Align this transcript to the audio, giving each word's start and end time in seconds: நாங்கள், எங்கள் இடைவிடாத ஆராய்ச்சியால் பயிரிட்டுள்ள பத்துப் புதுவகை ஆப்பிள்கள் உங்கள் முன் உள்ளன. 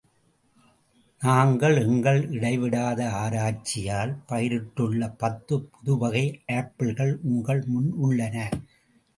நாங்கள், 1.21 1.75
எங்கள் 1.81 2.29
இடைவிடாத 2.29 3.11
ஆராய்ச்சியால் 3.11 4.15
பயிரிட்டுள்ள 4.29 5.13
பத்துப் 5.17 5.69
புதுவகை 5.71 6.25
ஆப்பிள்கள் 6.47 7.19
உங்கள் 7.23 7.63
முன் 7.67 7.91
உள்ளன. 7.97 8.49